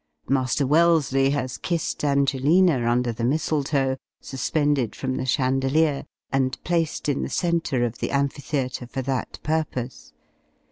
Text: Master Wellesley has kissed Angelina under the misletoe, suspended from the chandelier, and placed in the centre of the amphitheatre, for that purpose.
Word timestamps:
Master 0.27 0.65
Wellesley 0.65 1.29
has 1.29 1.59
kissed 1.59 2.03
Angelina 2.03 2.89
under 2.89 3.11
the 3.11 3.23
misletoe, 3.23 3.97
suspended 4.19 4.95
from 4.95 5.13
the 5.17 5.27
chandelier, 5.27 6.07
and 6.31 6.57
placed 6.63 7.07
in 7.07 7.21
the 7.21 7.29
centre 7.29 7.83
of 7.85 7.99
the 7.99 8.09
amphitheatre, 8.09 8.87
for 8.87 9.03
that 9.03 9.37
purpose. 9.43 10.11